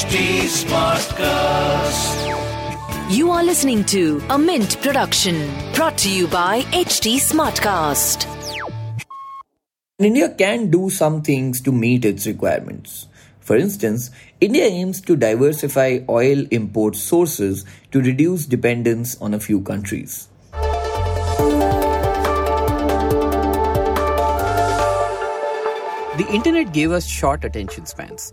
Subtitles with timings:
[0.00, 2.16] HT Smartcast.
[3.14, 5.36] You are listening to a Mint production
[5.74, 8.24] brought to you by HT Smartcast.
[9.98, 13.08] India can do some things to meet its requirements.
[13.40, 14.10] For instance,
[14.40, 20.28] India aims to diversify oil import sources to reduce dependence on a few countries.
[26.16, 28.32] The internet gave us short attention spans.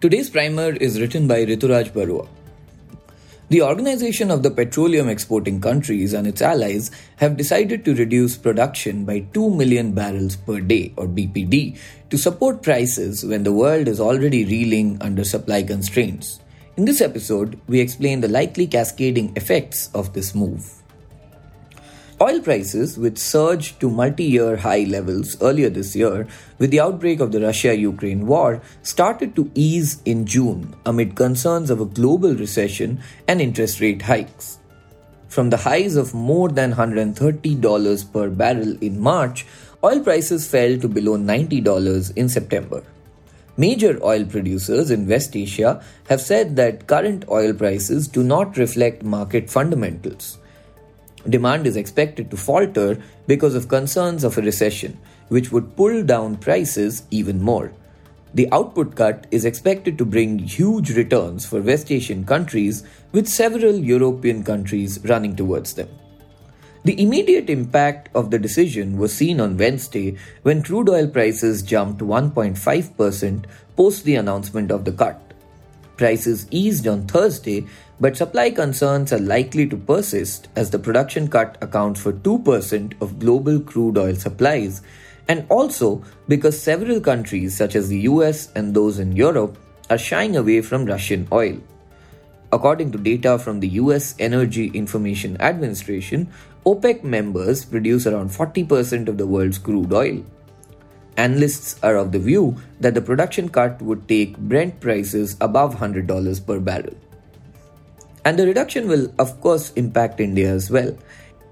[0.00, 2.26] Today's primer is written by Rituraj Baruah.
[3.50, 9.04] The Organization of the Petroleum Exporting Countries and its allies have decided to reduce production
[9.04, 11.76] by 2 million barrels per day or BPD
[12.08, 16.40] to support prices when the world is already reeling under supply constraints.
[16.78, 20.79] In this episode, we explain the likely cascading effects of this move.
[22.22, 27.18] Oil prices, which surged to multi year high levels earlier this year with the outbreak
[27.18, 32.34] of the Russia Ukraine war, started to ease in June amid concerns of a global
[32.34, 34.58] recession and interest rate hikes.
[35.28, 39.46] From the highs of more than $130 per barrel in March,
[39.82, 42.82] oil prices fell to below $90 in September.
[43.56, 49.02] Major oil producers in West Asia have said that current oil prices do not reflect
[49.02, 50.36] market fundamentals.
[51.28, 56.36] Demand is expected to falter because of concerns of a recession, which would pull down
[56.36, 57.72] prices even more.
[58.32, 63.74] The output cut is expected to bring huge returns for West Asian countries, with several
[63.74, 65.88] European countries running towards them.
[66.84, 72.00] The immediate impact of the decision was seen on Wednesday when crude oil prices jumped
[72.00, 73.44] 1.5%
[73.76, 75.29] post the announcement of the cut.
[76.00, 77.66] Prices eased on Thursday,
[78.00, 83.18] but supply concerns are likely to persist as the production cut accounts for 2% of
[83.18, 84.80] global crude oil supplies,
[85.28, 89.58] and also because several countries, such as the US and those in Europe,
[89.90, 91.58] are shying away from Russian oil.
[92.50, 96.32] According to data from the US Energy Information Administration,
[96.64, 100.24] OPEC members produce around 40% of the world's crude oil.
[101.16, 106.46] Analysts are of the view that the production cut would take Brent prices above $100
[106.46, 106.94] per barrel.
[108.24, 110.96] And the reduction will, of course, impact India as well.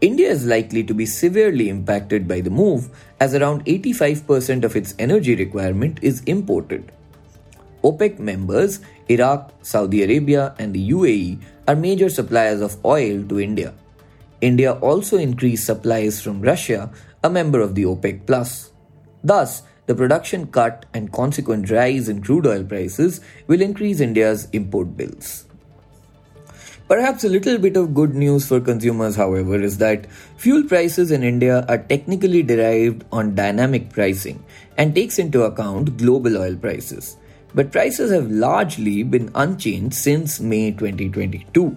[0.00, 4.94] India is likely to be severely impacted by the move, as around 85% of its
[4.98, 6.92] energy requirement is imported.
[7.82, 11.38] OPEC members, Iraq, Saudi Arabia, and the UAE,
[11.68, 13.72] are major suppliers of oil to India.
[14.40, 16.90] India also increased supplies from Russia,
[17.22, 18.26] a member of the OPEC.
[18.26, 18.70] Plus.
[19.24, 24.96] Thus, the production cut and consequent rise in crude oil prices will increase India's import
[24.96, 25.46] bills.
[26.86, 31.22] Perhaps a little bit of good news for consumers, however, is that fuel prices in
[31.22, 34.44] India are technically derived on dynamic pricing
[34.76, 37.16] and takes into account global oil prices.
[37.54, 41.74] But prices have largely been unchanged since May 2022.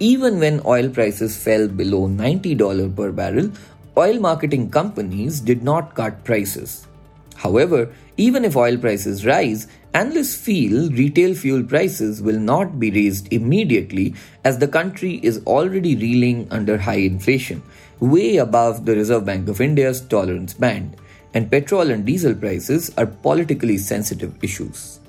[0.00, 3.52] Even when oil prices fell below $90 per barrel,
[3.98, 6.86] oil marketing companies did not cut prices.
[7.34, 13.32] However, even if oil prices rise, analysts feel retail fuel prices will not be raised
[13.32, 14.14] immediately
[14.44, 17.62] as the country is already reeling under high inflation,
[18.00, 20.96] way above the Reserve Bank of India's tolerance band,
[21.34, 25.00] and petrol and diesel prices are politically sensitive issues.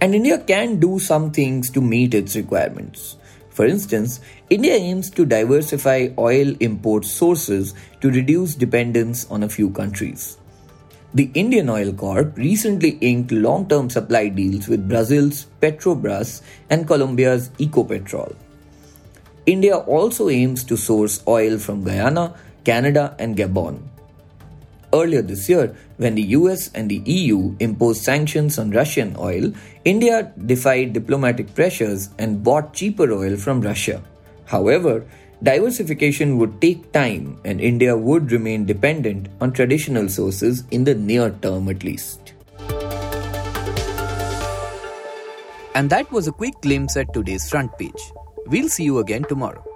[0.00, 3.16] And India can do some things to meet its requirements.
[3.56, 7.72] For instance, India aims to diversify oil import sources
[8.02, 10.36] to reduce dependence on a few countries.
[11.14, 17.48] The Indian Oil Corp recently inked long term supply deals with Brazil's Petrobras and Colombia's
[17.56, 18.36] Ecopetrol.
[19.46, 23.80] India also aims to source oil from Guyana, Canada, and Gabon.
[24.96, 29.52] Earlier this year, when the US and the EU imposed sanctions on Russian oil,
[29.84, 34.02] India defied diplomatic pressures and bought cheaper oil from Russia.
[34.46, 35.04] However,
[35.42, 41.28] diversification would take time and India would remain dependent on traditional sources in the near
[41.42, 42.32] term at least.
[45.74, 48.12] And that was a quick glimpse at today's front page.
[48.46, 49.75] We'll see you again tomorrow.